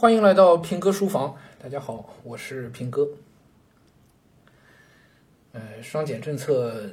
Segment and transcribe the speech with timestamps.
[0.00, 3.04] 欢迎来到平哥书房，大家好，我是平哥。
[5.50, 6.88] 呃，双减政策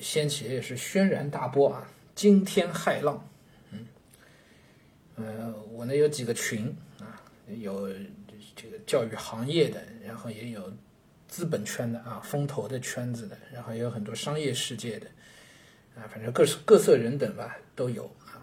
[0.00, 1.86] 掀起也是轩然大波啊，
[2.16, 3.24] 惊天骇浪。
[3.70, 3.86] 嗯，
[5.14, 7.88] 呃，我呢有几个群啊，有
[8.56, 10.68] 这个教育行业的，然后也有
[11.28, 15.06] 资本圈的啊，风投的圈子的，然后也有很多商业世界的
[15.94, 18.42] 啊，反正各色各色人等吧都有啊。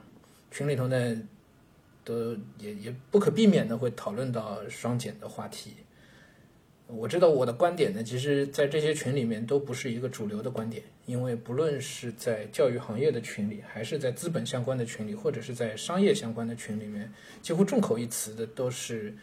[0.51, 1.21] 群里头呢。
[2.09, 5.75] 都也也不可避免的会讨论到双减的话题。
[6.87, 19.15] 我知道我的观点呢，其实，在这些群里面都不是一个主流的观点，因为不论是在教育行业的群里，还是在资本相关的群里，或者是在商业相关的群里面，几乎众口一词的都是，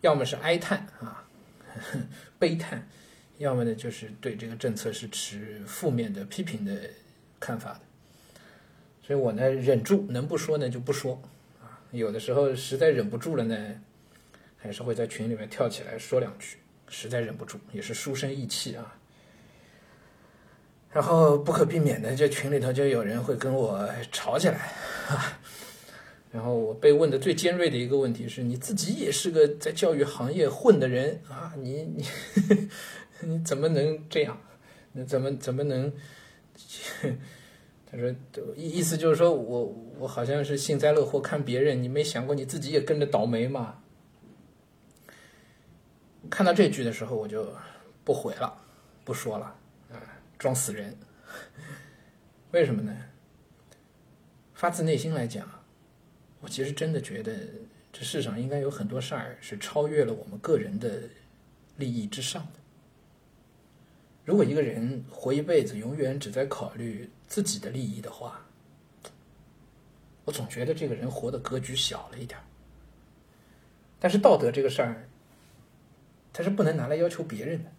[0.00, 1.24] 要么是哀叹啊
[1.72, 2.00] 呵呵，
[2.36, 2.84] 悲叹，
[3.38, 6.90] 要么呢就是对这个政策是持负面的批评的
[7.38, 7.80] 看法的。
[9.06, 11.22] 所以我呢忍住，能不说呢就不说。
[11.94, 13.56] 有的时候实在忍不住了呢，
[14.56, 16.58] 还是会在群里面跳起来说两句。
[16.86, 18.94] 实在忍不住，也是书生意气啊。
[20.92, 24.72] 然后不可避免的，这群里头就有人会跟我吵起来。
[26.30, 32.04] 然后我被问的最尖锐的一个问题是：你自己也是个在教育行业混的人啊，你你
[33.22, 34.38] 你怎么能这样？
[34.92, 35.92] 那怎么怎么能？
[37.94, 38.10] 他说
[38.56, 39.64] 意意思就是说我
[40.00, 43.80] 我好像是幸灾乐祸看别人，你没想过你自己也跟着倒霉吗？
[46.28, 47.54] 看到这句的时候，我就
[48.02, 48.52] 不回了，
[49.04, 49.54] 不说了，
[49.92, 50.02] 啊，
[50.36, 50.96] 装死人。
[52.50, 52.92] 为什么呢？
[54.54, 55.48] 发自内心来讲，
[56.40, 57.32] 我其实真的觉得
[57.92, 61.02] 这世上应该有很多事儿是超越了我们个人的
[61.76, 62.63] 利益之上的。
[64.24, 68.40] 如果一个人活一辈子，永远只在考虑自己的利益的话，
[70.24, 72.40] 我总觉得这个人活的格局小了一点。
[74.00, 75.08] 但是道德这个事儿，
[76.32, 77.70] 它是不能拿来要求别人的。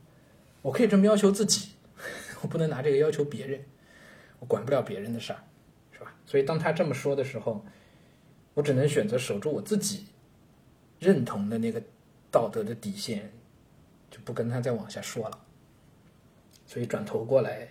[0.62, 1.70] 我可以这么要求自己，
[2.42, 3.64] 我不能拿这个要求别人。
[4.40, 5.40] 我管不了别人的事儿，
[5.92, 6.14] 是吧？
[6.26, 7.66] 所以当他这么说的时候，
[8.54, 10.06] 我只能选择守住我自己
[11.00, 11.82] 认同的那个
[12.32, 13.32] 道德的底线，
[14.12, 15.45] 就不跟他再往下说了。
[16.66, 17.68] 所以转头过来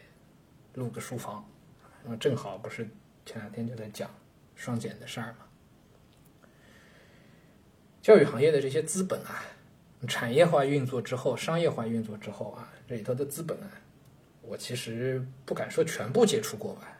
[0.74, 1.44] 录个书房，
[2.02, 2.88] 那么正好不是
[3.26, 4.10] 前两天就在讲
[4.54, 5.38] 双减的事儿嘛。
[8.00, 9.42] 教育行业的这些资本啊，
[10.06, 13.70] 产业化运作之后、商业化运作之后啊，这里头的资本啊，
[14.42, 16.98] 我其实不敢说全部接触过吧，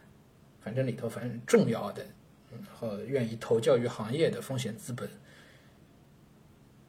[0.62, 2.04] 反正里头反正重要的，
[2.50, 5.08] 然后愿意投教育行业的风险资本，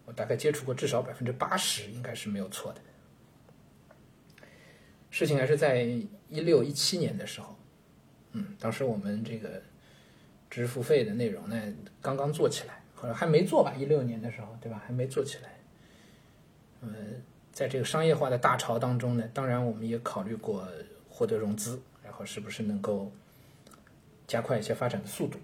[0.05, 2.81] 我大概接触过至少百分之八十，应该是没有错的。
[5.15, 7.55] 事情还是在一六一七年的时候，
[8.33, 9.61] 嗯，当时我们这个
[10.49, 11.57] 知识付费的内容呢
[12.01, 14.83] 刚刚做起来，或者还没做吧，一六年的时候，对吧？
[14.85, 15.57] 还没做起来。
[16.81, 16.93] 嗯，
[17.53, 20.67] 在这个商业化的大潮当中呢，当然我们也考虑过
[21.09, 23.09] 获得融资，然后是不是能够
[24.27, 25.39] 加快一些发展的速度。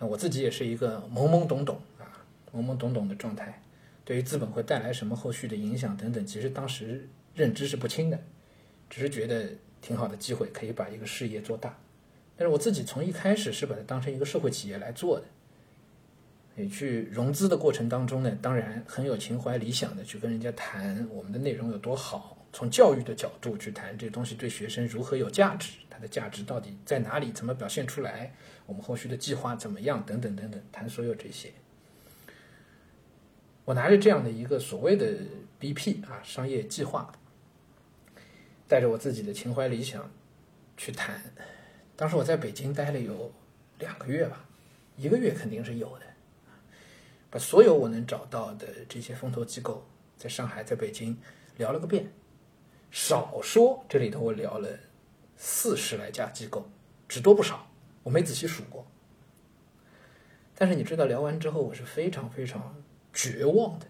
[0.00, 3.62] 那我自己也是一个懵懵懂懂啊，懵懵懂懂的状态，
[4.04, 8.20] 对于资本会带来什么后续的影响等等，其实当时认知是不清的。
[8.88, 9.48] 只是觉得
[9.80, 11.76] 挺好的机会，可以把一个事业做大。
[12.36, 15.24] 但是我自己从一开始是把它当成一个社会企业来做的。
[16.54, 28.32] 你去融资的过程当中呢，当然很有情怀、理想的去跟人家谈我们的内容有多好，从教育的角度去谈这东西对学生如何有价值，它的价值到底在哪里，怎么表现出来，
[28.64, 31.52] 我们后续的计划怎么样，等等等等，谈所有这些。
[33.66, 35.12] 我拿着这样的一个所谓的
[35.60, 37.12] BP 啊商业计划。
[38.68, 40.10] 带着我自己的情怀理想
[40.76, 41.22] 去谈，
[41.94, 43.32] 当时我在北京待了有
[43.78, 44.44] 两个月吧，
[44.96, 46.06] 一个月肯定是有的，
[47.30, 51.16] 把所有我能找到的这些风投机构，在上海、在北京
[51.56, 52.10] 聊了个遍，
[52.90, 54.68] 少说这里头我聊了
[55.36, 56.68] 四十来家机构，
[57.08, 57.68] 只多不少，
[58.02, 58.86] 我没仔细数过。
[60.58, 63.86] 但是你知道，聊完之后我是非常非常绝望的，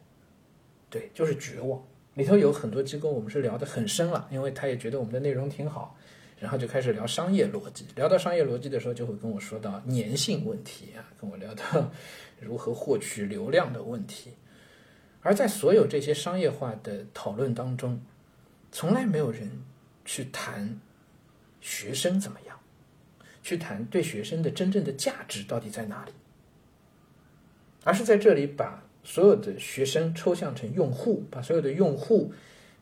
[0.90, 1.82] 对，就是绝望。
[2.16, 5.94] 里头有很多机构，我们是聊得很深了，因为他也觉得我们的内容挺好，
[6.40, 7.84] 然后就开始聊商业逻辑。
[7.94, 11.92] 聊到商业逻辑的时候，就会跟我说到粘性问题啊，跟我聊到
[12.40, 14.32] 如何获取流量的问题。
[15.20, 18.00] 而在所有这些商业化的讨论当中，
[18.72, 19.50] 从来没有人
[20.06, 20.80] 去谈
[21.60, 22.58] 学生怎么样，
[23.42, 26.12] 去谈对学生的真正的价值到底在哪里，
[27.84, 28.82] 而是在这里把。
[29.06, 32.32] 所有的学生抽象成用户，把所有的用户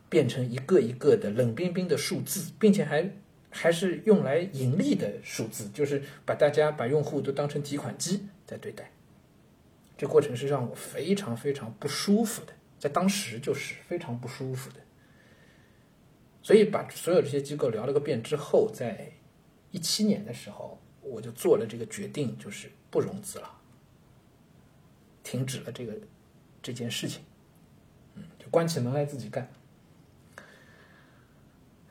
[0.09, 3.07] 变成一个一个的冷冰冰的数字，并且还
[3.51, 8.91] 还是用来盈利的数字，就是把大家把用户都当成提款机在对待。
[9.95, 14.77] 这过程是让我非常非常不舒服的，在当时就是非常不舒服的。
[16.41, 19.11] 所以把所有这些机构聊了个遍之后，在
[19.69, 23.61] 一七年的时候，我就做了这个决定，就是不融资了，
[25.23, 25.93] 停止了这个
[26.65, 27.21] 这件事情，
[28.15, 29.47] 嗯，就关起门来自己干。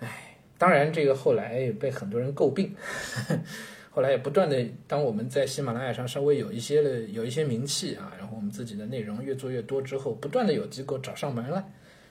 [0.01, 2.75] 哎，当然这个后来也被很多人诟病。
[3.93, 11.61] 后来也不断的，当我们在喜马拉雅上稍微有一些的有一些名气啊，然后我们自己的内容越做越多之后，不断的有机构找上门来，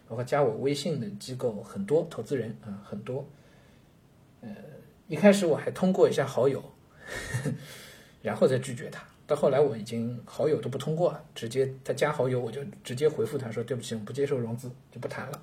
[0.08, 3.28] 包括加我微信的机构很多，投资人啊很多。
[4.40, 4.50] 呃，
[5.10, 6.64] 一开始我还通过一下好友，
[8.24, 9.06] 然后再拒绝他。
[9.28, 15.42] 到后来我已经好友都不通过，直接他加好友我就直接回复他说对不起，我不接受融资，就不谈了。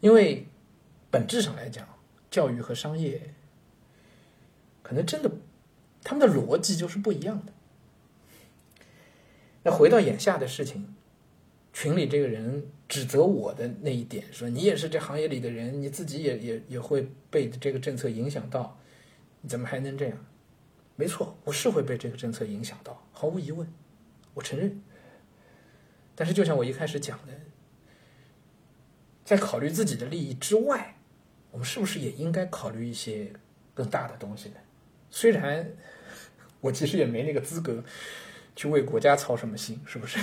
[0.00, 0.46] 因为。
[1.12, 1.84] 本质上来讲，
[2.30, 3.34] 教育和商业
[4.80, 5.30] 可能真的，
[6.04, 7.52] 他们的逻辑就是不一样的。
[9.64, 10.94] 那回到眼下的事情，
[11.80, 18.78] 群里这个人指责我的那一点，说你也是这行业里的人，你自己也也也会被这个政策影响到，
[19.40, 20.26] 你怎么还能这样？
[20.94, 23.66] 没错，我是会被这个政策影响到，毫无疑问，
[24.34, 24.82] 我承认。
[26.14, 27.32] 但是就像我一开始讲的，
[29.24, 30.96] 在考虑自己的利益之外。
[31.50, 33.32] 我们是不是也应该考虑一些
[33.72, 34.56] 更大的东西呢？
[35.10, 35.66] 虽然
[36.60, 37.82] 我其实也没那个资格
[38.54, 40.20] 去为国家操什么心，是不是？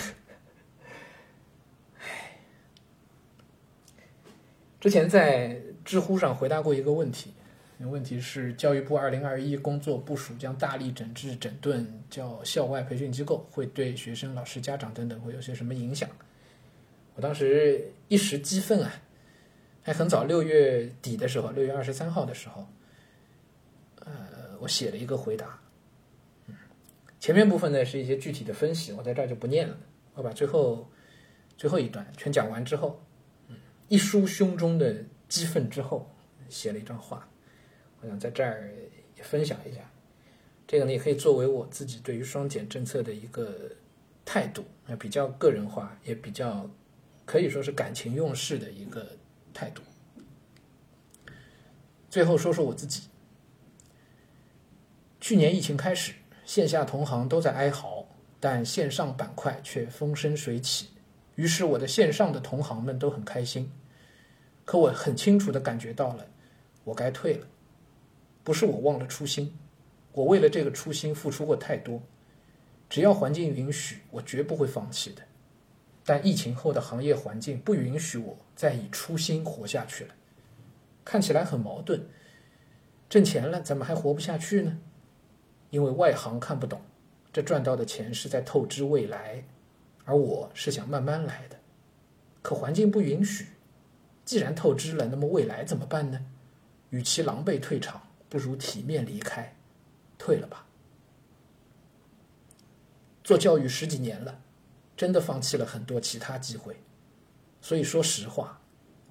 [4.80, 7.34] 之前在知乎上回答过一个问题，
[7.78, 16.10] 那问题是教育部二零二一工作部署将大力整治整顿叫校外培训机构，会对学生、老师、家长等等会有些什么影响？
[17.16, 18.94] 我当时一时激愤啊！
[19.82, 22.68] 还很早，六月底的时候，六月二十三号的时候，
[24.02, 24.12] 呃，
[24.60, 25.60] 我写了一个回答。
[26.48, 26.56] 嗯，
[27.20, 29.76] 前面部分呢是一些具体的分析，我在这儿就不念了。
[30.14, 30.88] 我把最后
[31.56, 33.02] 最后一段全讲完之后，
[33.88, 36.10] 一抒胸中的激愤之后，
[36.50, 37.28] 写了一段话，
[38.02, 38.72] 我想在这儿
[39.16, 39.80] 也分享一下。
[40.66, 43.72] 这个呢也可以作为我自己对于双减政策的一个
[44.26, 44.66] 态度，
[45.00, 46.70] 比较个人化，也比较
[47.26, 49.06] 可以说是感情用事的一个。
[49.54, 49.82] 态度。
[52.12, 53.08] 最后说说我自己。
[55.20, 56.14] 去年疫情开始，
[56.46, 58.08] 线下同行都在哀嚎，
[58.40, 60.90] 但线上板块却风生水起。
[61.38, 63.72] 于是我的线上的同行们都很开心。
[64.66, 66.28] 可我很清楚的感觉到了，
[66.84, 67.48] 我该退了。
[68.44, 69.58] 不是我忘了初心，
[70.12, 72.02] 我为了这个初心付出过太多。
[72.90, 75.22] 只要环境允许，我绝不会放弃的。
[76.04, 80.16] 但疫情后的行业环境不允许我再以初心活下去了，
[81.06, 82.08] 看起来很矛盾。
[83.10, 84.80] 挣钱了，怎么还活不下去呢？
[85.70, 86.82] 因为外行看不懂，
[87.32, 89.44] 这赚到的钱是在透支未来，
[90.08, 91.60] 而我是想慢慢来的。
[92.42, 93.48] 可环境不允许，
[94.26, 96.26] 既然透支了，那么未来怎么办呢？
[96.92, 99.56] 与其狼狈退场，不如体面离开，
[100.18, 100.66] 退了吧。
[103.24, 104.42] 做教育十几年了。
[104.96, 106.76] 真的放弃了很多其他机会，
[107.62, 108.60] 所以说实话，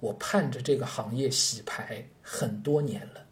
[0.01, 3.25] 我盼着这个行业洗牌很多年了。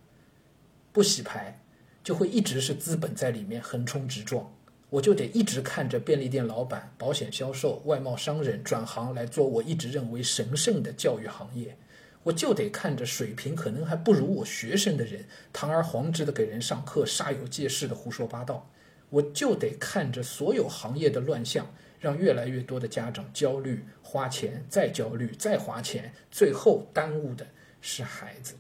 [0.94, 1.60] 不洗牌，
[2.02, 4.56] 就会一直是资本在里面横冲直撞，
[4.90, 11.78] 我就得一直看着便利店老板、保险销售、外贸商人转行来做我一直认为神圣的教育行业，
[12.24, 18.70] 我就得看着水平可能还不如我学生的人堂而皇之的给人上课，煞有介事的胡说八道，
[19.10, 21.68] 我就得看着所有行业的乱象。
[21.98, 27.48] 让越来越多的家长焦虑，花钱再焦虑，再花钱，最后耽误的
[27.82, 28.54] 是孩子。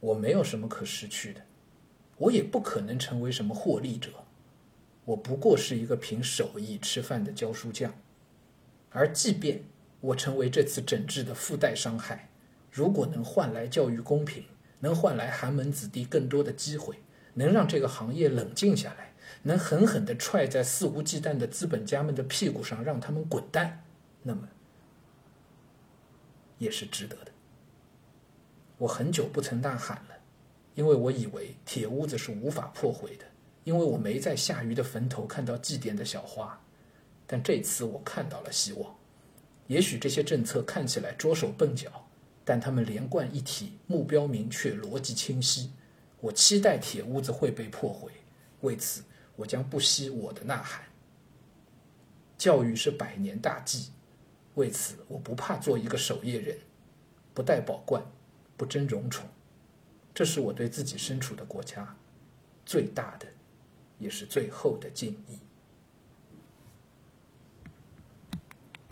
[0.00, 1.42] 我没有什么可失去的，
[2.16, 4.08] 我也不可能成为什么获利者，
[5.08, 7.94] 我不过是一个凭手艺吃饭的教书匠。
[8.90, 9.64] 而即便
[10.00, 12.28] 我成为这次整治的附带伤害，
[12.70, 14.44] 如果能换来教育公平，
[14.80, 16.96] 能换来寒门子弟更多的机会，
[17.32, 19.14] 能让这个行业冷静下来。
[19.44, 23.84] 能狠狠地踹在肆无忌惮的资本家们的屁股上，让他们滚蛋，
[24.24, 24.46] 那么
[26.58, 27.30] 也是值得的。
[28.76, 30.16] 我很久不曾呐喊了，
[30.74, 33.24] 因为我以为铁屋子是无法破毁的，
[33.68, 36.58] 因为我没在夏鱼的坟头看到祭奠的小花。
[37.26, 38.96] 但这次我看到了希望。
[39.66, 42.08] 也许这些政策看起来拙手笨脚，
[42.46, 45.70] 但他们连贯一体，目标明确，逻辑清晰。
[46.18, 48.10] 我期待铁屋子会被破毁，
[48.62, 49.04] 为此。
[49.36, 50.86] 我将不惜我的呐喊。
[52.38, 53.90] 教育是百年大计，
[54.54, 56.56] 为此我不怕做一个守夜人，
[57.34, 58.02] 不戴宝冠，
[58.56, 59.28] 不争荣宠。
[60.14, 61.94] 这是我对自己身处的国家，
[62.64, 63.26] 最大的，
[63.98, 65.38] 也是最后的敬意。